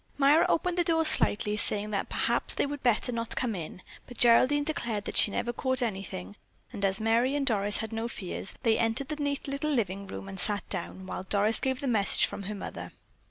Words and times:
Myra 0.17 0.47
opened 0.49 0.79
the 0.79 0.83
door 0.83 1.05
slightly, 1.05 1.55
saying 1.55 1.91
that 1.91 2.09
perhaps 2.09 2.55
they 2.55 2.65
would 2.65 2.81
better 2.81 3.11
not 3.11 3.35
come 3.35 3.53
in, 3.53 3.83
but 4.07 4.17
Geraldine 4.17 4.63
declared 4.63 5.05
that 5.05 5.15
she 5.15 5.29
never 5.29 5.53
caught 5.53 5.83
anything, 5.83 6.35
and 6.73 6.83
as 6.83 6.99
Merry 6.99 7.35
and 7.35 7.45
Doris 7.45 7.77
had 7.77 7.93
no 7.93 8.07
fears, 8.07 8.55
they 8.63 8.79
entered 8.79 9.09
the 9.09 9.17
neat 9.21 9.47
little 9.47 9.69
living 9.69 10.07
room 10.07 10.27
and 10.27 10.39
sat 10.39 10.67
down, 10.69 11.05
while 11.05 11.25
Doris 11.25 11.59
gave 11.59 11.81
the 11.81 11.87
message 11.87 12.25
from 12.25 12.41
her 12.49 12.55
mother. 12.55 12.93